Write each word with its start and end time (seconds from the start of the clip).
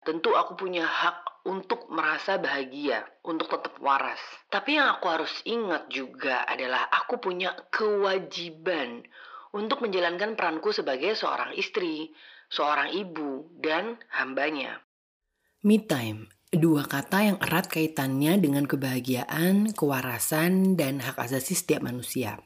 Tentu 0.00 0.32
aku 0.32 0.56
punya 0.56 0.88
hak 0.88 1.44
untuk 1.44 1.88
merasa 1.92 2.36
bahagia, 2.36 3.04
untuk 3.24 3.48
tetap 3.48 3.76
waras. 3.80 4.20
Tapi 4.48 4.76
yang 4.76 4.96
aku 4.96 5.06
harus 5.08 5.32
ingat 5.48 5.88
juga 5.88 6.44
adalah 6.44 6.88
aku 6.88 7.20
punya 7.20 7.52
kewajiban 7.68 9.04
untuk 9.52 9.84
menjalankan 9.84 10.36
peranku 10.36 10.72
sebagai 10.72 11.16
seorang 11.16 11.56
istri, 11.56 12.12
seorang 12.52 12.92
ibu, 12.92 13.48
dan 13.60 13.96
hambanya. 14.12 14.80
Me 15.64 15.80
time, 15.80 16.32
dua 16.48 16.88
kata 16.88 17.18
yang 17.34 17.38
erat 17.40 17.68
kaitannya 17.68 18.40
dengan 18.40 18.64
kebahagiaan, 18.64 19.76
kewarasan, 19.76 20.76
dan 20.80 21.04
hak 21.04 21.20
asasi 21.20 21.56
setiap 21.56 21.84
manusia. 21.84 22.40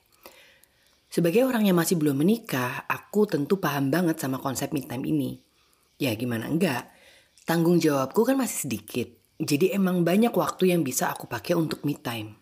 Sebagai 1.06 1.46
orang 1.46 1.70
yang 1.70 1.78
masih 1.78 1.94
belum 1.94 2.18
menikah, 2.18 2.90
aku 2.90 3.30
tentu 3.30 3.62
paham 3.62 3.94
banget 3.94 4.18
sama 4.18 4.42
konsep 4.42 4.74
me 4.74 4.82
time 4.82 5.06
ini. 5.06 5.38
Ya 5.94 6.10
gimana 6.18 6.50
enggak, 6.50 6.90
Tanggung 7.44 7.76
jawabku 7.76 8.24
kan 8.24 8.40
masih 8.40 8.64
sedikit, 8.64 9.04
jadi 9.36 9.76
emang 9.76 10.00
banyak 10.00 10.32
waktu 10.32 10.72
yang 10.72 10.80
bisa 10.80 11.12
aku 11.12 11.28
pakai 11.28 11.52
untuk 11.52 11.84
me 11.84 11.92
time. 11.92 12.40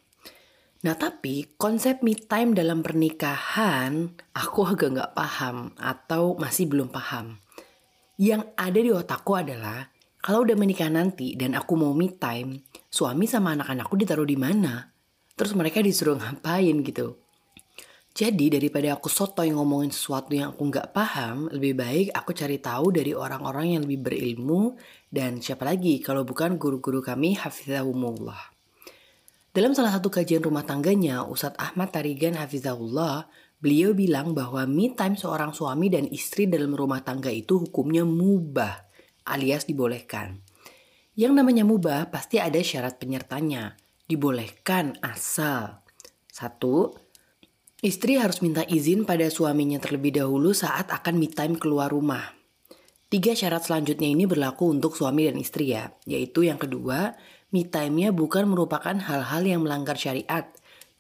Nah 0.87 0.95
tapi 0.95 1.59
konsep 1.59 2.07
me 2.07 2.15
time 2.15 2.55
dalam 2.55 2.87
pernikahan 2.87 4.15
aku 4.31 4.63
agak 4.63 4.95
nggak 4.95 5.15
paham 5.19 5.75
atau 5.75 6.39
masih 6.39 6.71
belum 6.71 6.95
paham. 6.95 7.43
Yang 8.15 8.55
ada 8.55 8.79
di 8.79 8.91
otakku 8.95 9.35
adalah 9.35 9.91
kalau 10.23 10.47
udah 10.47 10.55
menikah 10.55 10.87
nanti 10.87 11.35
dan 11.35 11.59
aku 11.59 11.75
mau 11.75 11.91
me 11.91 12.07
time, 12.15 12.63
suami 12.87 13.27
sama 13.27 13.59
anak-anakku 13.59 13.99
ditaruh 13.99 14.23
di 14.23 14.39
mana? 14.39 14.87
Terus 15.35 15.59
mereka 15.59 15.83
disuruh 15.83 16.15
ngapain 16.15 16.79
gitu? 16.87 17.19
Jadi 18.13 18.53
daripada 18.53 18.93
aku 18.93 19.09
soto 19.09 19.41
yang 19.41 19.57
ngomongin 19.57 19.89
sesuatu 19.89 20.37
yang 20.37 20.53
aku 20.53 20.69
nggak 20.69 20.93
paham, 20.93 21.49
lebih 21.49 21.81
baik 21.81 22.07
aku 22.13 22.37
cari 22.37 22.61
tahu 22.61 22.93
dari 22.93 23.17
orang-orang 23.17 23.77
yang 23.77 23.83
lebih 23.89 24.05
berilmu 24.05 24.77
dan 25.09 25.41
siapa 25.41 25.65
lagi 25.65 25.97
kalau 26.05 26.21
bukan 26.21 26.61
guru-guru 26.61 27.01
kami 27.01 27.41
hafizahumullah. 27.41 28.53
Dalam 29.53 29.73
salah 29.73 29.97
satu 29.97 30.13
kajian 30.13 30.45
rumah 30.45 30.65
tangganya, 30.65 31.25
Ustadz 31.25 31.61
Ahmad 31.61 31.93
Tarigan 31.93 32.41
Hafizahullah, 32.41 33.29
beliau 33.61 33.93
bilang 33.93 34.33
bahwa 34.33 34.65
me 34.65 34.97
time 34.97 35.13
seorang 35.13 35.53
suami 35.53 35.93
dan 35.93 36.09
istri 36.09 36.49
dalam 36.49 36.73
rumah 36.73 37.05
tangga 37.05 37.29
itu 37.29 37.61
hukumnya 37.61 38.01
mubah 38.01 38.89
alias 39.29 39.69
dibolehkan. 39.69 40.41
Yang 41.13 41.33
namanya 41.37 41.65
mubah 41.69 42.09
pasti 42.09 42.41
ada 42.41 42.57
syarat 42.57 42.97
penyertanya. 42.97 43.77
Dibolehkan 44.09 44.97
asal. 45.05 45.85
Satu, 46.33 46.97
Istri 47.83 48.15
harus 48.15 48.47
minta 48.47 48.63
izin 48.63 49.03
pada 49.03 49.27
suaminya 49.27 49.83
terlebih 49.83 50.15
dahulu 50.15 50.55
saat 50.55 50.87
akan 50.87 51.19
me 51.19 51.27
time 51.27 51.59
keluar 51.59 51.91
rumah. 51.91 52.31
Tiga 53.11 53.35
syarat 53.35 53.67
selanjutnya 53.67 54.07
ini 54.07 54.23
berlaku 54.23 54.71
untuk 54.71 54.95
suami 54.95 55.27
dan 55.27 55.35
istri 55.43 55.75
ya, 55.75 55.91
yaitu 56.07 56.47
yang 56.47 56.63
kedua, 56.63 57.19
me 57.51 57.67
time-nya 57.67 58.15
bukan 58.15 58.47
merupakan 58.47 58.95
hal-hal 58.95 59.43
yang 59.43 59.67
melanggar 59.67 59.99
syariat. 59.99 60.47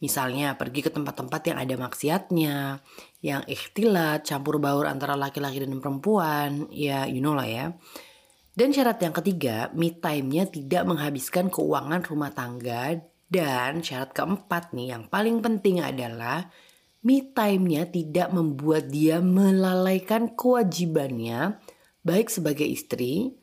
Misalnya 0.02 0.58
pergi 0.58 0.82
ke 0.82 0.90
tempat-tempat 0.90 1.54
yang 1.54 1.58
ada 1.62 1.74
maksiatnya, 1.78 2.82
yang 3.22 3.46
ikhtilat, 3.46 4.26
campur 4.26 4.58
baur 4.58 4.90
antara 4.90 5.14
laki-laki 5.14 5.62
dan 5.62 5.78
perempuan, 5.78 6.66
ya 6.74 7.06
you 7.06 7.22
know 7.22 7.38
lah 7.38 7.46
ya. 7.46 7.78
Dan 8.58 8.74
syarat 8.74 8.98
yang 8.98 9.14
ketiga, 9.14 9.70
me 9.70 9.94
time-nya 9.94 10.50
tidak 10.50 10.82
menghabiskan 10.90 11.46
keuangan 11.46 12.02
rumah 12.02 12.34
tangga 12.34 12.98
dan 13.30 13.86
syarat 13.86 14.10
keempat 14.10 14.74
nih 14.74 14.98
yang 14.98 15.06
paling 15.06 15.38
penting 15.38 15.78
adalah 15.78 16.50
me 17.02 17.34
time-nya 17.34 17.90
tidak 17.90 18.30
membuat 18.30 18.90
dia 18.90 19.18
melalaikan 19.18 20.34
kewajibannya 20.38 21.58
baik 22.02 22.30
sebagai 22.30 22.66
istri, 22.66 23.34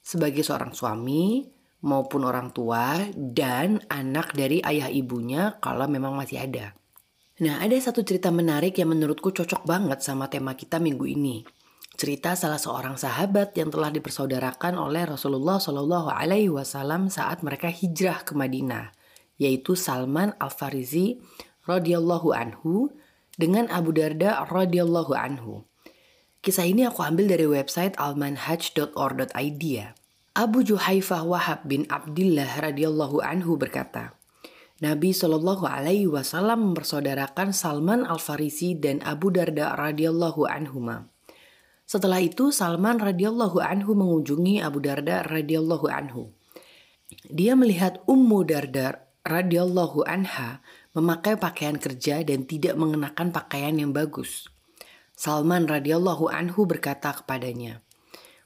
sebagai 0.00 0.44
seorang 0.44 0.72
suami, 0.72 1.44
maupun 1.84 2.26
orang 2.26 2.50
tua 2.50 2.98
dan 3.14 3.78
anak 3.86 4.34
dari 4.34 4.58
ayah 4.64 4.90
ibunya 4.90 5.56
kalau 5.62 5.86
memang 5.86 6.16
masih 6.16 6.42
ada. 6.42 6.74
Nah, 7.38 7.62
ada 7.62 7.78
satu 7.78 8.02
cerita 8.02 8.34
menarik 8.34 8.74
yang 8.82 8.90
menurutku 8.90 9.30
cocok 9.30 9.62
banget 9.62 10.02
sama 10.02 10.26
tema 10.26 10.58
kita 10.58 10.82
minggu 10.82 11.06
ini. 11.06 11.46
Cerita 11.98 12.34
salah 12.34 12.58
seorang 12.58 12.98
sahabat 12.98 13.54
yang 13.54 13.70
telah 13.70 13.94
dipersaudarakan 13.94 14.74
oleh 14.78 15.06
Rasulullah 15.06 15.62
Shallallahu 15.62 16.10
Alaihi 16.10 16.50
Wasallam 16.50 17.10
saat 17.10 17.46
mereka 17.46 17.70
hijrah 17.70 18.26
ke 18.26 18.34
Madinah, 18.34 18.90
yaitu 19.38 19.78
Salman 19.78 20.34
Al 20.38 20.50
Farisi 20.50 21.18
radhiyallahu 21.68 22.32
anhu 22.32 22.88
dengan 23.36 23.68
Abu 23.68 23.92
Darda 23.92 24.48
radhiyallahu 24.48 25.12
anhu. 25.12 25.68
Kisah 26.40 26.64
ini 26.64 26.88
aku 26.88 27.04
ambil 27.04 27.30
dari 27.30 27.44
website 27.44 27.94
almanhaj.or.id 28.00 29.62
ya. 29.62 29.92
Abu 30.38 30.62
Juhaifah 30.64 31.26
Wahab 31.26 31.66
bin 31.66 31.84
Abdullah 31.90 32.48
radhiyallahu 32.62 33.20
anhu 33.20 33.58
berkata, 33.58 34.18
Nabi 34.78 35.10
Shallallahu 35.10 35.66
Alaihi 35.66 36.06
Wasallam 36.06 36.70
mempersaudarakan 36.70 37.50
Salman 37.50 38.06
Al 38.06 38.22
Farisi 38.22 38.78
dan 38.78 39.02
Abu 39.02 39.34
Darda 39.34 39.74
radhiyallahu 39.74 40.46
anhuma. 40.46 41.10
Setelah 41.82 42.22
itu 42.22 42.54
Salman 42.54 43.02
radhiyallahu 43.02 43.58
anhu 43.58 43.98
mengunjungi 43.98 44.62
Abu 44.62 44.78
Darda 44.78 45.26
radhiyallahu 45.26 45.90
anhu. 45.90 46.30
Dia 47.26 47.58
melihat 47.58 47.98
Ummu 48.06 48.46
Darda 48.46 49.08
radhiyallahu 49.26 50.06
anha 50.06 50.62
memakai 50.98 51.38
pakaian 51.38 51.78
kerja 51.78 52.26
dan 52.26 52.42
tidak 52.42 52.74
mengenakan 52.74 53.30
pakaian 53.30 53.78
yang 53.78 53.94
bagus. 53.94 54.50
Salman 55.14 55.70
radhiyallahu 55.70 56.26
anhu 56.26 56.66
berkata 56.66 57.14
kepadanya, 57.14 57.86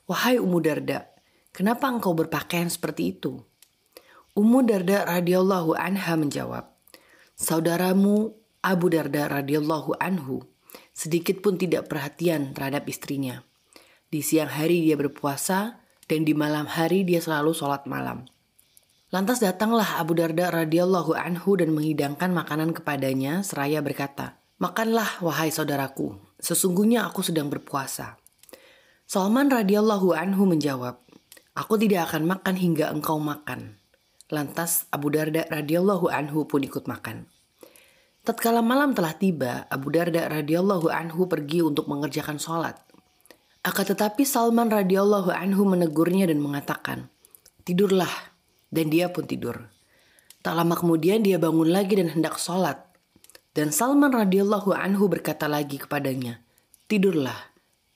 "Wahai 0.05 0.37
Ummu 0.37 0.61
Darda, 0.61 1.09
kenapa 1.57 1.89
engkau 1.89 2.13
berpakaian 2.13 2.69
seperti 2.69 3.17
itu?" 3.17 3.41
Ummu 4.37 4.69
Darda 4.69 5.09
radhiyallahu 5.09 5.73
anha 5.77 6.13
menjawab, 6.21 6.69
"Saudaramu 7.37 8.37
Abu 8.61 8.93
Darda 8.93 9.33
radhiyallahu 9.33 9.97
anhu 9.97 10.45
sedikit 10.93 11.41
pun 11.41 11.57
tidak 11.57 11.89
perhatian 11.89 12.53
terhadap 12.53 12.85
istrinya. 12.89 13.43
Di 14.13 14.21
siang 14.21 14.53
hari 14.53 14.85
dia 14.85 14.97
berpuasa 14.97 15.81
dan 16.07 16.29
di 16.29 16.37
malam 16.37 16.69
hari 16.69 17.03
dia 17.03 17.21
selalu 17.21 17.57
sholat 17.57 17.89
malam. 17.89 18.29
Lantas 19.13 19.45
datanglah 19.45 20.01
Abu 20.01 20.17
Darda 20.17 20.49
radhiyallahu 20.49 21.13
anhu 21.13 21.61
dan 21.61 21.77
menghidangkan 21.77 22.33
makanan 22.33 22.73
kepadanya 22.73 23.45
seraya 23.45 23.85
berkata, 23.85 24.41
"Makanlah 24.57 25.21
wahai 25.21 25.53
saudaraku, 25.53 26.17
sesungguhnya 26.41 27.05
aku 27.05 27.21
sedang 27.21 27.53
berpuasa." 27.53 28.17
Salman 29.05 29.53
radhiyallahu 29.53 30.17
anhu 30.17 30.49
menjawab, 30.49 31.05
"Aku 31.53 31.77
tidak 31.77 32.09
akan 32.09 32.25
makan 32.25 32.57
hingga 32.57 32.89
engkau 32.89 33.21
makan." 33.21 33.77
Lantas 34.33 34.89
Abu 34.89 35.13
Darda 35.13 35.45
radhiyallahu 35.45 36.09
anhu 36.09 36.49
pun 36.49 36.65
ikut 36.65 36.89
makan. 36.89 37.29
Tatkala 38.25 38.65
malam 38.65 38.97
telah 38.97 39.13
tiba, 39.13 39.69
Abu 39.69 39.93
Darda 39.93 40.25
radhiyallahu 40.33 40.89
anhu 40.89 41.29
pergi 41.29 41.61
untuk 41.61 41.85
mengerjakan 41.85 42.41
sholat. 42.41 42.81
Akan 43.61 43.85
tetapi 43.85 44.25
Salman 44.25 44.73
radhiyallahu 44.73 45.29
anhu 45.29 45.69
menegurnya 45.69 46.33
dan 46.33 46.41
mengatakan, 46.41 47.13
"Tidurlah, 47.69 48.32
dan 48.73 48.89
dia 48.89 49.13
pun 49.13 49.29
tidur. 49.29 49.69
Tak 50.43 50.59
lama 50.59 50.75
kemudian 50.75 51.23
dia 51.23 51.39
bangun 51.39 51.71
lagi 51.71 51.95
dan 52.01 52.11
hendak 52.11 52.41
sholat. 52.41 52.83
Dan 53.53 53.69
Salman 53.69 54.11
radhiyallahu 54.17 54.73
anhu 54.73 55.07
berkata 55.13 55.47
lagi 55.47 55.77
kepadanya, 55.77 56.41
tidurlah. 56.89 57.53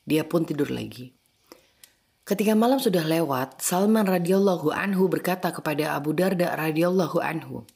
Dia 0.07 0.23
pun 0.23 0.47
tidur 0.47 0.71
lagi. 0.71 1.17
Ketika 2.23 2.55
malam 2.55 2.79
sudah 2.79 3.03
lewat, 3.03 3.59
Salman 3.59 4.07
radhiyallahu 4.07 4.71
anhu 4.71 5.09
berkata 5.11 5.51
kepada 5.51 5.97
Abu 5.97 6.15
Darda 6.15 6.55
radhiyallahu 6.55 7.19
anhu, 7.19 7.67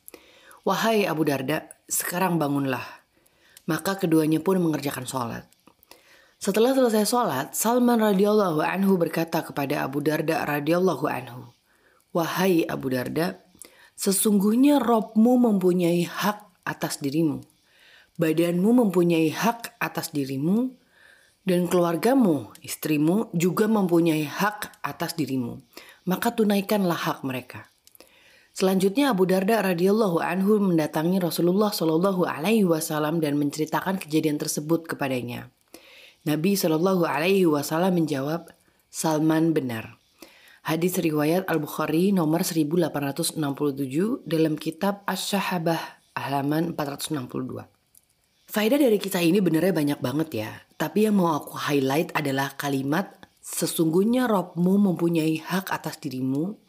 Wahai 0.63 1.09
Abu 1.09 1.25
Darda, 1.25 1.73
sekarang 1.89 2.37
bangunlah. 2.37 2.85
Maka 3.65 3.97
keduanya 3.97 4.45
pun 4.45 4.61
mengerjakan 4.61 5.09
sholat. 5.09 5.49
Setelah 6.41 6.73
selesai 6.73 7.05
sholat, 7.05 7.47
Salman 7.53 8.01
radhiyallahu 8.01 8.65
anhu 8.65 8.97
berkata 8.97 9.45
kepada 9.45 9.85
Abu 9.85 10.05
Darda 10.05 10.45
radhiyallahu 10.45 11.05
anhu, 11.09 11.53
Wahai 12.11 12.67
Abu 12.67 12.91
Darda, 12.91 13.39
sesungguhnya 13.95 14.83
Robmu 14.83 15.39
mempunyai 15.39 16.03
hak 16.03 16.67
atas 16.67 16.99
dirimu. 16.99 17.47
Badanmu 18.19 18.85
mempunyai 18.85 19.31
hak 19.31 19.79
atas 19.79 20.11
dirimu, 20.11 20.75
dan 21.47 21.71
keluargamu, 21.71 22.53
istrimu 22.61 23.33
juga 23.33 23.65
mempunyai 23.65 24.29
hak 24.29 24.83
atas 24.85 25.17
dirimu. 25.17 25.63
Maka 26.05 26.35
tunaikanlah 26.37 26.99
hak 26.99 27.25
mereka. 27.25 27.71
Selanjutnya 28.51 29.15
Abu 29.15 29.31
Darda 29.31 29.63
radhiyallahu 29.63 30.19
anhu 30.21 30.59
mendatangi 30.59 31.23
Rasulullah 31.23 31.71
shallallahu 31.71 32.27
alaihi 32.27 32.67
wasallam 32.67 33.23
dan 33.23 33.39
menceritakan 33.39 33.97
kejadian 34.03 34.37
tersebut 34.37 34.85
kepadanya. 34.91 35.49
Nabi 36.27 36.59
shallallahu 36.59 37.07
alaihi 37.07 37.47
wasallam 37.47 37.97
menjawab, 37.97 38.51
Salman 38.91 39.55
benar. 39.55 40.00
Hadis 40.61 41.01
riwayat 41.01 41.49
Al-Bukhari 41.49 42.13
nomor 42.13 42.45
1867 42.45 43.41
dalam 44.29 44.61
kitab 44.61 45.01
Asy-Syahabah 45.09 46.05
halaman 46.13 46.77
462. 46.77 47.65
Faedah 48.45 48.77
dari 48.77 49.01
kisah 49.01 49.25
ini 49.25 49.41
benernya 49.41 49.73
banyak 49.73 50.01
banget 50.05 50.29
ya. 50.45 50.51
Tapi 50.77 51.09
yang 51.09 51.17
mau 51.17 51.33
aku 51.33 51.57
highlight 51.57 52.13
adalah 52.13 52.61
kalimat 52.61 53.09
sesungguhnya 53.41 54.29
Robmu 54.29 54.77
mempunyai 54.77 55.41
hak 55.41 55.73
atas 55.73 55.97
dirimu, 55.97 56.61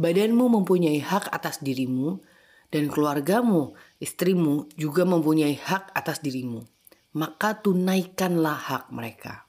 badanmu 0.00 0.56
mempunyai 0.56 1.04
hak 1.04 1.28
atas 1.28 1.60
dirimu, 1.60 2.24
dan 2.72 2.88
keluargamu, 2.88 3.76
istrimu 4.00 4.64
juga 4.80 5.04
mempunyai 5.04 5.60
hak 5.60 5.92
atas 5.92 6.24
dirimu. 6.24 6.64
Maka 7.12 7.60
tunaikanlah 7.60 8.56
hak 8.56 8.84
mereka. 8.92 9.45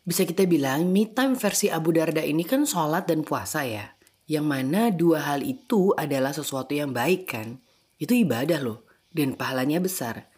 Bisa 0.00 0.24
kita 0.24 0.48
bilang 0.48 0.88
me 0.88 1.04
time 1.08 1.36
versi 1.36 1.68
Abu 1.68 1.92
Darda 1.92 2.24
ini 2.24 2.42
kan 2.42 2.64
sholat 2.64 3.04
dan 3.04 3.20
puasa 3.20 3.68
ya. 3.68 3.92
Yang 4.30 4.46
mana 4.46 4.80
dua 4.94 5.26
hal 5.26 5.44
itu 5.44 5.92
adalah 5.98 6.32
sesuatu 6.32 6.72
yang 6.72 6.96
baik 6.96 7.28
kan. 7.28 7.60
Itu 8.00 8.16
ibadah 8.16 8.62
loh 8.62 8.86
dan 9.12 9.36
pahalanya 9.36 9.82
besar. 9.82 10.30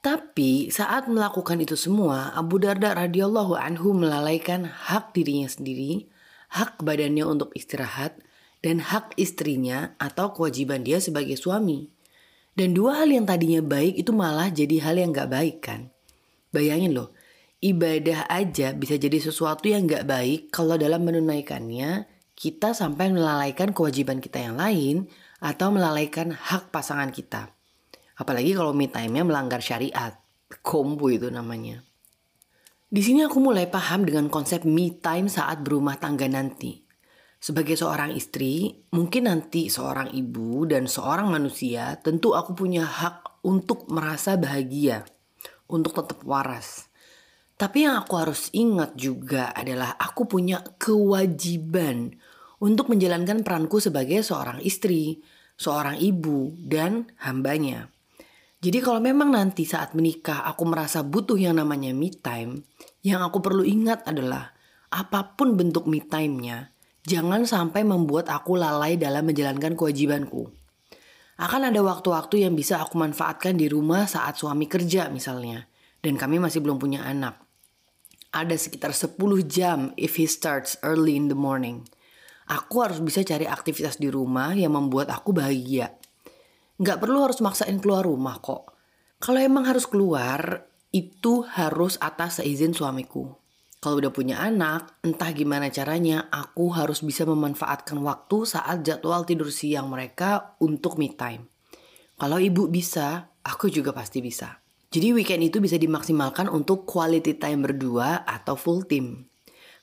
Tapi 0.00 0.72
saat 0.72 1.12
melakukan 1.12 1.60
itu 1.60 1.76
semua, 1.76 2.32
Abu 2.32 2.56
Darda 2.56 2.96
radhiyallahu 2.96 3.52
anhu 3.52 3.92
melalaikan 3.92 4.64
hak 4.64 5.12
dirinya 5.12 5.44
sendiri, 5.44 6.08
hak 6.48 6.80
badannya 6.80 7.28
untuk 7.28 7.52
istirahat, 7.52 8.16
dan 8.64 8.80
hak 8.80 9.12
istrinya 9.20 9.92
atau 10.00 10.32
kewajiban 10.32 10.84
dia 10.84 11.04
sebagai 11.04 11.36
suami. 11.36 11.92
Dan 12.56 12.72
dua 12.72 13.04
hal 13.04 13.12
yang 13.12 13.28
tadinya 13.28 13.60
baik 13.60 14.00
itu 14.00 14.12
malah 14.12 14.48
jadi 14.48 14.80
hal 14.84 14.96
yang 14.96 15.12
gak 15.12 15.32
baik 15.32 15.56
kan. 15.64 15.92
Bayangin 16.50 16.96
loh, 16.96 17.12
ibadah 17.60 18.24
aja 18.32 18.72
bisa 18.72 18.96
jadi 18.96 19.20
sesuatu 19.20 19.68
yang 19.68 19.84
gak 19.84 20.08
baik 20.08 20.40
kalau 20.48 20.80
dalam 20.80 21.04
menunaikannya 21.04 22.08
kita 22.32 22.72
sampai 22.72 23.12
melalaikan 23.12 23.76
kewajiban 23.76 24.16
kita 24.24 24.40
yang 24.40 24.56
lain 24.56 25.12
atau 25.44 25.68
melalaikan 25.68 26.32
hak 26.32 26.72
pasangan 26.72 27.12
kita. 27.12 27.52
Apalagi 28.16 28.56
kalau 28.56 28.72
me 28.72 28.88
time-nya 28.88 29.24
melanggar 29.24 29.60
syariat. 29.60 30.16
Kombo 30.64 31.06
itu 31.12 31.30
namanya. 31.30 31.84
Di 32.90 33.06
sini 33.06 33.22
aku 33.22 33.38
mulai 33.38 33.70
paham 33.70 34.02
dengan 34.02 34.26
konsep 34.26 34.66
me 34.66 34.98
time 34.98 35.30
saat 35.30 35.62
berumah 35.62 35.94
tangga 36.02 36.26
nanti. 36.26 36.82
Sebagai 37.38 37.78
seorang 37.78 38.12
istri, 38.12 38.82
mungkin 38.92 39.30
nanti 39.30 39.70
seorang 39.70 40.12
ibu 40.12 40.66
dan 40.66 40.90
seorang 40.90 41.30
manusia, 41.30 41.96
tentu 42.02 42.34
aku 42.34 42.52
punya 42.52 42.84
hak 42.84 43.46
untuk 43.46 43.88
merasa 43.88 44.36
bahagia, 44.36 45.06
untuk 45.70 45.96
tetap 45.96 46.20
waras. 46.26 46.89
Tapi 47.60 47.84
yang 47.84 48.00
aku 48.00 48.16
harus 48.16 48.48
ingat 48.56 48.96
juga 48.96 49.52
adalah 49.52 49.92
aku 50.00 50.24
punya 50.24 50.64
kewajiban 50.80 52.16
untuk 52.56 52.88
menjalankan 52.88 53.44
peranku 53.44 53.84
sebagai 53.84 54.24
seorang 54.24 54.64
istri, 54.64 55.20
seorang 55.60 56.00
ibu, 56.00 56.56
dan 56.56 57.12
hambanya. 57.20 57.92
Jadi 58.64 58.80
kalau 58.80 59.04
memang 59.04 59.36
nanti 59.36 59.68
saat 59.68 59.92
menikah 59.92 60.40
aku 60.48 60.72
merasa 60.72 61.04
butuh 61.04 61.36
yang 61.36 61.60
namanya 61.60 61.92
me 61.92 62.08
time, 62.08 62.64
yang 63.04 63.20
aku 63.20 63.44
perlu 63.44 63.60
ingat 63.60 64.08
adalah 64.08 64.56
apa 64.88 65.36
pun 65.36 65.52
bentuk 65.52 65.84
me 65.84 66.00
time-nya, 66.00 66.72
jangan 67.04 67.44
sampai 67.44 67.84
membuat 67.84 68.32
aku 68.32 68.56
lalai 68.56 68.96
dalam 68.96 69.28
menjalankan 69.28 69.76
kewajibanku. 69.76 70.48
Akan 71.36 71.68
ada 71.68 71.80
waktu-waktu 71.84 72.40
yang 72.40 72.56
bisa 72.56 72.80
aku 72.80 72.96
manfaatkan 72.96 73.52
di 73.60 73.68
rumah 73.68 74.08
saat 74.08 74.40
suami 74.40 74.64
kerja 74.64 75.12
misalnya, 75.12 75.68
dan 76.00 76.16
kami 76.16 76.40
masih 76.40 76.64
belum 76.64 76.80
punya 76.80 77.04
anak. 77.04 77.49
Ada 78.30 78.54
sekitar 78.54 78.94
10 78.94 79.18
jam 79.50 79.90
if 79.98 80.18
he 80.18 80.26
starts 80.26 80.78
early 80.86 81.18
in 81.18 81.26
the 81.26 81.38
morning. 81.38 81.86
Aku 82.50 82.82
harus 82.82 82.98
bisa 83.02 83.22
cari 83.22 83.46
aktivitas 83.46 83.98
di 83.98 84.10
rumah 84.10 84.54
yang 84.54 84.74
membuat 84.74 85.10
aku 85.10 85.34
bahagia 85.34 86.00
nggak 86.80 86.96
perlu 86.96 87.28
harus 87.28 87.44
maksain 87.44 87.76
keluar 87.76 88.08
rumah 88.08 88.40
kok. 88.40 88.72
Kalau 89.20 89.36
emang 89.36 89.68
harus 89.68 89.84
keluar, 89.84 90.64
itu 90.96 91.44
harus 91.44 92.00
atas 92.00 92.40
seizin 92.40 92.72
suamiku. 92.72 93.36
Kalau 93.80 94.00
udah 94.00 94.12
punya 94.12 94.40
anak, 94.40 94.96
entah 95.04 95.28
gimana 95.36 95.68
caranya, 95.68 96.32
aku 96.32 96.72
harus 96.72 97.04
bisa 97.04 97.28
memanfaatkan 97.28 98.00
waktu 98.00 98.48
saat 98.48 98.80
jadwal 98.80 99.28
tidur 99.28 99.52
siang 99.52 99.92
mereka 99.92 100.56
untuk 100.64 100.96
me 100.96 101.12
time. 101.12 101.52
Kalau 102.16 102.40
ibu 102.40 102.68
bisa, 102.68 103.28
aku 103.44 103.68
juga 103.68 103.92
pasti 103.92 104.24
bisa. 104.24 104.60
Jadi 104.90 105.14
weekend 105.14 105.46
itu 105.46 105.62
bisa 105.62 105.78
dimaksimalkan 105.78 106.50
untuk 106.50 106.82
quality 106.82 107.38
time 107.38 107.62
berdua 107.62 108.26
atau 108.26 108.58
full 108.58 108.82
team. 108.82 109.30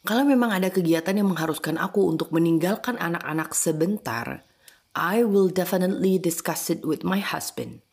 Kalau 0.04 0.28
memang 0.28 0.52
ada 0.52 0.68
kegiatan 0.68 1.16
yang 1.16 1.32
mengharuskan 1.32 1.80
aku 1.80 2.12
untuk 2.12 2.36
meninggalkan 2.36 3.00
anak-anak 3.00 3.56
sebentar, 3.56 4.44
I 4.92 5.24
will 5.24 5.48
definitely 5.48 6.20
discuss 6.20 6.68
it 6.68 6.84
with 6.84 7.08
my 7.08 7.24
husband. 7.24 7.88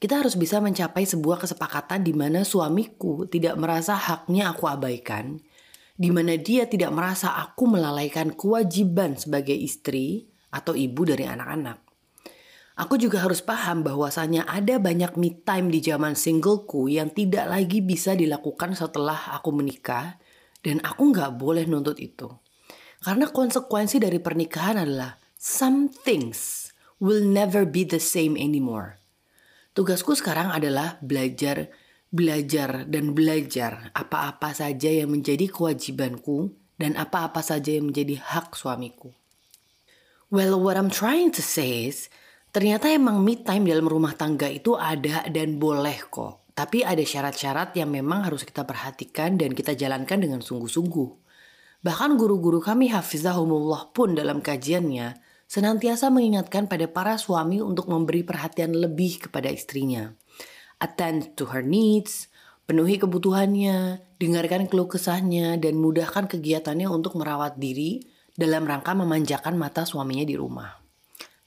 Kita 0.00 0.24
harus 0.24 0.40
bisa 0.40 0.56
mencapai 0.60 1.04
sebuah 1.04 1.44
kesepakatan 1.44 2.00
di 2.00 2.16
mana 2.16 2.48
suamiku 2.48 3.28
tidak 3.28 3.60
merasa 3.60 4.00
haknya 4.00 4.56
aku 4.56 4.64
abaikan, 4.64 5.44
di 6.00 6.08
mana 6.08 6.40
dia 6.40 6.64
tidak 6.64 6.96
merasa 6.96 7.36
aku 7.44 7.68
melalaikan 7.68 8.32
kewajiban 8.32 9.20
sebagai 9.20 9.54
istri 9.54 10.32
atau 10.48 10.72
ibu 10.72 11.04
dari 11.04 11.28
anak-anak. 11.28 11.93
Aku 12.74 12.98
juga 12.98 13.22
harus 13.22 13.38
paham 13.38 13.86
bahwasanya 13.86 14.50
ada 14.50 14.82
banyak 14.82 15.14
me 15.14 15.30
time 15.46 15.70
di 15.70 15.78
zaman 15.78 16.18
singleku 16.18 16.90
yang 16.90 17.06
tidak 17.14 17.46
lagi 17.46 17.78
bisa 17.78 18.18
dilakukan 18.18 18.74
setelah 18.74 19.30
aku 19.30 19.54
menikah 19.54 20.18
dan 20.66 20.82
aku 20.82 21.14
nggak 21.14 21.38
boleh 21.38 21.70
nuntut 21.70 22.02
itu. 22.02 22.26
Karena 22.98 23.30
konsekuensi 23.30 24.02
dari 24.02 24.18
pernikahan 24.18 24.82
adalah 24.82 25.14
some 25.38 25.86
things 25.86 26.72
will 26.98 27.22
never 27.22 27.62
be 27.62 27.86
the 27.86 28.02
same 28.02 28.34
anymore. 28.34 28.98
Tugasku 29.74 30.18
sekarang 30.18 30.50
adalah 30.50 30.98
belajar, 30.98 31.70
belajar, 32.10 32.90
dan 32.90 33.14
belajar 33.14 33.94
apa-apa 33.94 34.50
saja 34.50 34.90
yang 34.90 35.14
menjadi 35.14 35.46
kewajibanku 35.46 36.58
dan 36.74 36.98
apa-apa 36.98 37.38
saja 37.38 37.74
yang 37.76 37.90
menjadi 37.90 38.18
hak 38.18 38.54
suamiku. 38.58 39.14
Well, 40.26 40.58
what 40.58 40.74
I'm 40.74 40.90
trying 40.90 41.30
to 41.38 41.42
say 41.44 41.86
is, 41.86 42.10
ternyata 42.54 42.86
emang 42.86 43.18
me 43.18 43.34
time 43.42 43.66
dalam 43.66 43.90
rumah 43.90 44.14
tangga 44.14 44.46
itu 44.46 44.78
ada 44.78 45.26
dan 45.26 45.58
boleh 45.58 46.06
kok. 46.06 46.54
Tapi 46.54 46.86
ada 46.86 47.02
syarat-syarat 47.02 47.74
yang 47.74 47.90
memang 47.90 48.30
harus 48.30 48.46
kita 48.46 48.62
perhatikan 48.62 49.34
dan 49.34 49.50
kita 49.58 49.74
jalankan 49.74 50.22
dengan 50.22 50.38
sungguh-sungguh. 50.38 51.10
Bahkan 51.82 52.14
guru-guru 52.14 52.62
kami 52.62 52.94
hafizahumullah 52.94 53.90
pun 53.90 54.14
dalam 54.14 54.38
kajiannya 54.38 55.18
senantiasa 55.50 56.14
mengingatkan 56.14 56.70
pada 56.70 56.86
para 56.86 57.18
suami 57.18 57.58
untuk 57.58 57.90
memberi 57.90 58.22
perhatian 58.22 58.70
lebih 58.70 59.26
kepada 59.26 59.50
istrinya. 59.50 60.14
Attend 60.78 61.34
to 61.34 61.50
her 61.50 61.66
needs, 61.66 62.30
penuhi 62.70 63.02
kebutuhannya, 63.02 63.98
dengarkan 64.22 64.70
keluh 64.70 64.86
kesahnya, 64.86 65.58
dan 65.58 65.74
mudahkan 65.82 66.30
kegiatannya 66.30 66.86
untuk 66.86 67.18
merawat 67.18 67.58
diri 67.58 68.06
dalam 68.38 68.62
rangka 68.62 68.94
memanjakan 68.94 69.58
mata 69.58 69.82
suaminya 69.82 70.22
di 70.22 70.38
rumah. 70.38 70.83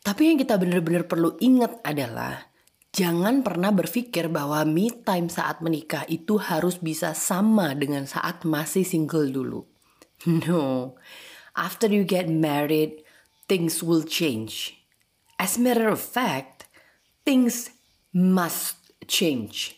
Tapi 0.08 0.32
yang 0.32 0.40
kita 0.40 0.56
benar-benar 0.56 1.04
perlu 1.04 1.36
ingat 1.44 1.84
adalah 1.84 2.48
jangan 2.96 3.44
pernah 3.44 3.76
berpikir 3.76 4.32
bahwa 4.32 4.64
me 4.64 4.88
time 5.04 5.28
saat 5.28 5.60
menikah 5.60 6.08
itu 6.08 6.40
harus 6.40 6.80
bisa 6.80 7.12
sama 7.12 7.76
dengan 7.76 8.08
saat 8.08 8.48
masih 8.48 8.88
single 8.88 9.28
dulu. 9.28 9.68
No, 10.48 10.96
after 11.60 11.92
you 11.92 12.08
get 12.08 12.32
married, 12.32 13.04
things 13.52 13.84
will 13.84 14.08
change. 14.08 14.80
As 15.36 15.60
a 15.60 15.62
matter 15.62 15.92
of 15.92 16.00
fact, 16.00 16.72
things 17.28 17.76
must 18.16 18.80
change. 19.12 19.76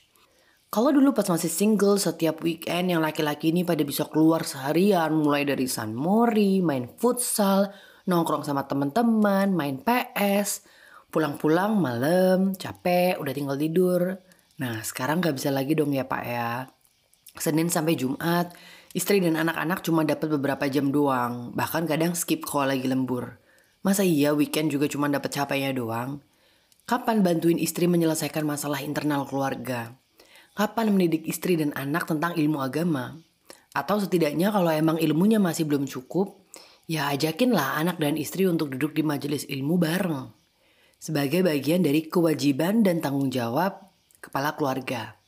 Kalau 0.70 0.94
dulu 0.94 1.18
pas 1.18 1.26
masih 1.26 1.50
single, 1.50 1.98
setiap 1.98 2.46
weekend 2.46 2.94
yang 2.94 3.02
laki-laki 3.02 3.50
ini 3.50 3.66
pada 3.66 3.82
bisa 3.82 4.06
keluar 4.06 4.46
seharian, 4.46 5.10
mulai 5.10 5.42
dari 5.42 5.66
San 5.66 5.98
Mori, 5.98 6.62
main 6.62 6.86
futsal, 6.86 7.74
nongkrong 8.10 8.42
sama 8.42 8.66
teman-teman, 8.66 9.54
main 9.54 9.78
PS, 9.78 10.66
pulang-pulang 11.14 11.78
malam, 11.78 12.58
capek, 12.58 13.22
udah 13.22 13.34
tinggal 13.34 13.58
tidur. 13.58 14.18
Nah 14.58 14.82
sekarang 14.82 15.22
gak 15.22 15.38
bisa 15.38 15.54
lagi 15.54 15.78
dong 15.78 15.94
ya 15.94 16.10
pak 16.10 16.24
ya. 16.26 16.68
Senin 17.38 17.70
sampai 17.70 17.94
Jumat, 17.94 18.52
istri 18.98 19.22
dan 19.22 19.38
anak-anak 19.38 19.86
cuma 19.86 20.02
dapat 20.02 20.34
beberapa 20.34 20.66
jam 20.66 20.90
doang, 20.90 21.54
bahkan 21.54 21.86
kadang 21.86 22.18
skip 22.18 22.42
kalau 22.44 22.74
lagi 22.74 22.90
lembur. 22.90 23.38
Masa 23.86 24.04
iya 24.04 24.36
weekend 24.36 24.74
juga 24.74 24.92
cuma 24.92 25.08
dapat 25.08 25.32
capeknya 25.32 25.72
doang? 25.72 26.20
Kapan 26.84 27.22
bantuin 27.22 27.62
istri 27.62 27.86
menyelesaikan 27.86 28.44
masalah 28.44 28.82
internal 28.82 29.24
keluarga? 29.30 29.94
Kapan 30.58 30.92
mendidik 30.92 31.24
istri 31.30 31.56
dan 31.56 31.72
anak 31.78 32.10
tentang 32.10 32.36
ilmu 32.36 32.60
agama? 32.60 33.16
Atau 33.72 34.02
setidaknya 34.02 34.50
kalau 34.52 34.74
emang 34.74 34.98
ilmunya 34.98 35.38
masih 35.40 35.70
belum 35.70 35.86
cukup, 35.86 36.36
ya 36.90 37.14
ajakinlah 37.14 37.78
anak 37.78 38.02
dan 38.02 38.18
istri 38.18 38.50
untuk 38.50 38.74
duduk 38.74 38.98
di 38.98 39.06
majelis 39.06 39.46
ilmu 39.46 39.78
bareng. 39.78 40.34
Sebagai 40.98 41.46
bagian 41.46 41.86
dari 41.86 42.10
kewajiban 42.10 42.82
dan 42.82 42.98
tanggung 43.00 43.30
jawab 43.30 43.94
kepala 44.18 44.58
keluarga. 44.58 45.22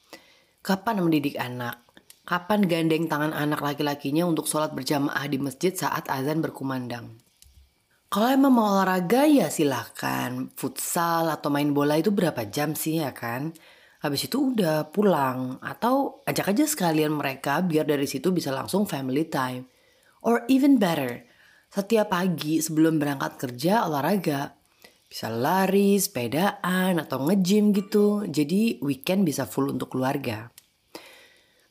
Kapan 0.65 1.05
mendidik 1.05 1.37
anak? 1.37 1.85
Kapan 2.25 2.65
gandeng 2.65 3.05
tangan 3.05 3.31
anak 3.37 3.61
laki-lakinya 3.61 4.25
untuk 4.25 4.49
sholat 4.49 4.73
berjamaah 4.73 5.25
di 5.29 5.37
masjid 5.37 5.71
saat 5.71 6.09
azan 6.09 6.41
berkumandang? 6.41 7.21
Kalau 8.11 8.27
emang 8.27 8.51
mau 8.51 8.75
olahraga 8.75 9.23
ya 9.23 9.47
silahkan. 9.47 10.51
Futsal 10.59 11.31
atau 11.31 11.47
main 11.47 11.71
bola 11.71 11.95
itu 11.95 12.11
berapa 12.11 12.43
jam 12.51 12.75
sih 12.75 12.99
ya 12.99 13.15
kan? 13.15 13.55
Habis 14.03 14.27
itu 14.27 14.51
udah 14.51 14.91
pulang 14.91 15.61
atau 15.63 16.25
ajak 16.27 16.57
aja 16.57 16.65
sekalian 16.67 17.15
mereka 17.15 17.63
biar 17.63 17.87
dari 17.87 18.09
situ 18.09 18.33
bisa 18.35 18.51
langsung 18.51 18.83
family 18.83 19.29
time. 19.29 19.71
Or 20.21 20.43
even 20.51 20.77
better, 20.77 21.30
setiap 21.71 22.11
pagi 22.11 22.59
sebelum 22.59 22.99
berangkat 22.99 23.39
kerja 23.39 23.87
olahraga. 23.87 24.59
Bisa 25.07 25.31
lari, 25.31 25.95
sepedaan, 25.95 26.99
atau 26.99 27.23
nge-gym 27.27 27.71
gitu. 27.71 28.27
Jadi 28.27 28.79
weekend 28.83 29.23
bisa 29.23 29.47
full 29.47 29.71
untuk 29.71 29.95
keluarga. 29.95 30.51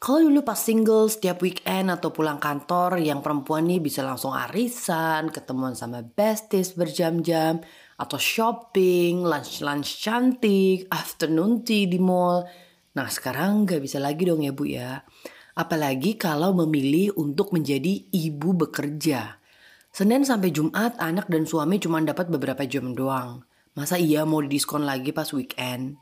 Kalau 0.00 0.24
dulu 0.24 0.40
pas 0.40 0.56
single 0.56 1.12
setiap 1.12 1.44
weekend 1.44 1.92
atau 1.92 2.08
pulang 2.08 2.40
kantor 2.40 2.96
yang 3.04 3.20
perempuan 3.20 3.68
nih 3.68 3.84
bisa 3.84 4.00
langsung 4.00 4.32
arisan, 4.32 5.28
ketemuan 5.28 5.76
sama 5.76 6.00
besties 6.00 6.72
berjam-jam, 6.72 7.60
atau 8.00 8.16
shopping, 8.16 9.20
lunch-lunch 9.20 10.00
cantik, 10.00 10.88
afternoon 10.88 11.60
tea 11.60 11.84
di 11.84 12.00
mall. 12.00 12.48
Nah 12.96 13.08
sekarang 13.12 13.68
nggak 13.68 13.84
bisa 13.84 14.00
lagi 14.00 14.24
dong 14.24 14.40
ya 14.40 14.56
Bu 14.56 14.64
ya. 14.64 15.04
Apalagi 15.52 16.16
kalau 16.16 16.56
memilih 16.56 17.12
untuk 17.20 17.52
menjadi 17.52 18.08
ibu 18.08 18.56
bekerja. 18.56 19.39
Senin 19.90 20.22
sampai 20.22 20.54
Jumat 20.54 20.94
anak 21.02 21.26
dan 21.26 21.50
suami 21.50 21.82
cuma 21.82 21.98
dapat 21.98 22.30
beberapa 22.30 22.62
jam 22.62 22.94
doang. 22.94 23.42
Masa 23.74 23.98
iya 23.98 24.22
mau 24.22 24.38
diskon 24.38 24.86
lagi 24.86 25.10
pas 25.10 25.26
weekend? 25.34 25.98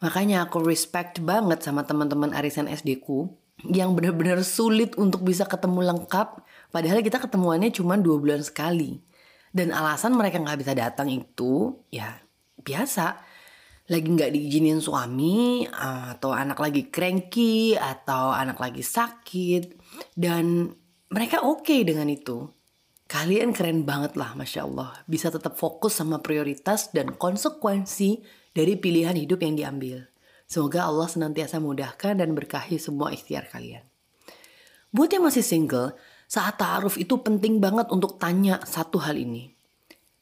Makanya 0.00 0.48
aku 0.48 0.64
respect 0.64 1.20
banget 1.20 1.60
sama 1.60 1.84
teman-teman 1.84 2.32
arisan 2.32 2.64
SD 2.64 3.04
ku 3.04 3.36
yang 3.68 3.92
benar-benar 3.92 4.40
sulit 4.40 4.96
untuk 4.96 5.20
bisa 5.20 5.44
ketemu 5.44 5.92
lengkap. 5.92 6.40
Padahal 6.72 7.04
kita 7.04 7.20
ketemuannya 7.20 7.68
cuma 7.76 8.00
dua 8.00 8.16
bulan 8.16 8.40
sekali. 8.40 8.96
Dan 9.52 9.76
alasan 9.76 10.16
mereka 10.16 10.40
nggak 10.40 10.60
bisa 10.60 10.72
datang 10.72 11.12
itu 11.12 11.76
ya 11.92 12.16
biasa. 12.56 13.20
Lagi 13.92 14.06
nggak 14.06 14.32
diizinin 14.32 14.80
suami 14.80 15.68
atau 15.68 16.32
anak 16.32 16.56
lagi 16.56 16.88
cranky 16.88 17.76
atau 17.76 18.32
anak 18.32 18.56
lagi 18.56 18.80
sakit. 18.80 19.76
Dan 20.16 20.72
mereka 21.12 21.44
oke 21.44 21.68
okay 21.68 21.84
dengan 21.84 22.08
itu. 22.08 22.59
Kalian 23.10 23.50
keren 23.50 23.82
banget 23.82 24.14
lah 24.14 24.38
Masya 24.38 24.70
Allah. 24.70 24.94
Bisa 25.10 25.34
tetap 25.34 25.58
fokus 25.58 25.98
sama 25.98 26.22
prioritas 26.22 26.94
dan 26.94 27.18
konsekuensi 27.18 28.22
dari 28.54 28.78
pilihan 28.78 29.18
hidup 29.18 29.42
yang 29.42 29.58
diambil. 29.58 30.06
Semoga 30.46 30.86
Allah 30.86 31.10
senantiasa 31.10 31.58
mudahkan 31.58 32.22
dan 32.22 32.38
berkahi 32.38 32.78
semua 32.78 33.10
ikhtiar 33.10 33.50
kalian. 33.50 33.82
Buat 34.94 35.10
yang 35.10 35.26
masih 35.26 35.42
single, 35.42 35.98
saat 36.30 36.62
ta'aruf 36.62 37.02
itu 37.02 37.18
penting 37.18 37.58
banget 37.58 37.90
untuk 37.90 38.14
tanya 38.14 38.62
satu 38.62 39.02
hal 39.02 39.18
ini. 39.18 39.50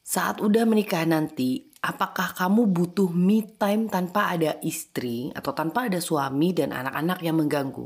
Saat 0.00 0.40
udah 0.40 0.64
menikah 0.64 1.04
nanti, 1.04 1.68
apakah 1.84 2.32
kamu 2.32 2.72
butuh 2.72 3.12
me 3.12 3.44
time 3.60 3.92
tanpa 3.92 4.32
ada 4.32 4.56
istri 4.64 5.28
atau 5.36 5.52
tanpa 5.52 5.92
ada 5.92 6.00
suami 6.00 6.56
dan 6.56 6.72
anak-anak 6.72 7.20
yang 7.20 7.36
mengganggu? 7.36 7.84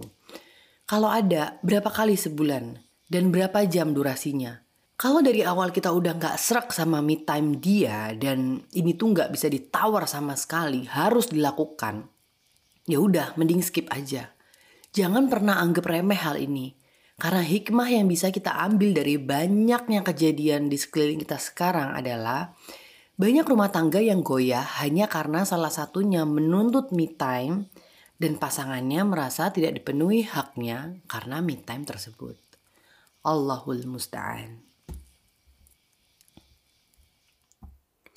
Kalau 0.87 1.11
ada, 1.11 1.59
berapa 1.67 1.91
kali 1.91 2.15
sebulan? 2.15 2.79
Dan 3.11 3.35
berapa 3.35 3.67
jam 3.67 3.91
durasinya? 3.91 4.63
Kalau 5.03 5.19
dari 5.19 5.43
awal 5.43 5.75
kita 5.75 5.91
udah 5.91 6.15
gak 6.15 6.39
serak 6.39 6.71
sama 6.71 7.03
me 7.03 7.19
time 7.27 7.59
dia 7.59 8.15
dan 8.15 8.63
ini 8.71 8.95
tuh 8.95 9.11
gak 9.11 9.35
bisa 9.35 9.51
ditawar 9.51 10.07
sama 10.07 10.39
sekali, 10.39 10.87
harus 10.87 11.27
dilakukan. 11.27 12.07
Ya 12.87 13.03
udah, 13.03 13.35
mending 13.35 13.67
skip 13.67 13.91
aja. 13.91 14.31
Jangan 14.95 15.27
pernah 15.27 15.59
anggap 15.59 15.91
remeh 15.91 16.23
hal 16.23 16.39
ini. 16.39 16.79
Karena 17.19 17.43
hikmah 17.43 17.91
yang 17.91 18.07
bisa 18.07 18.31
kita 18.31 18.55
ambil 18.63 18.95
dari 18.95 19.19
banyaknya 19.19 20.07
kejadian 20.07 20.71
di 20.71 20.79
sekeliling 20.79 21.19
kita 21.27 21.43
sekarang 21.43 21.99
adalah 21.99 22.55
banyak 23.19 23.43
rumah 23.43 23.75
tangga 23.75 23.99
yang 23.99 24.23
goyah 24.23 24.87
hanya 24.87 25.11
karena 25.11 25.43
salah 25.43 25.75
satunya 25.75 26.23
menuntut 26.23 26.95
me 26.95 27.11
time 27.11 27.67
dan 28.23 28.39
pasangannya 28.39 29.03
merasa 29.03 29.51
tidak 29.51 29.83
dipenuhi 29.83 30.23
haknya 30.31 30.95
karena 31.11 31.43
me 31.43 31.59
time 31.59 31.83
tersebut. 31.83 32.39
Allahul 33.27 33.83
Musta'an. 33.83 34.72